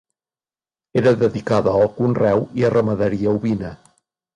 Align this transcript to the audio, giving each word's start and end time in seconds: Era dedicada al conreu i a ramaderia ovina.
Era 1.01 1.13
dedicada 1.25 1.75
al 1.83 1.87
conreu 2.01 2.45
i 2.63 2.69
a 2.73 2.77
ramaderia 2.79 3.41
ovina. 3.41 3.77